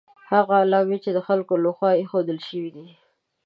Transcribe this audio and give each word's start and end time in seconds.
هغه 0.31 0.53
علامې 0.63 0.97
دي 0.99 1.03
چې 1.03 1.09
د 1.13 1.19
خلکو 1.27 1.53
له 1.63 1.71
خوا 1.77 1.91
ایښودل 1.95 2.37
شوي 2.47 2.69
دي. 2.75 2.87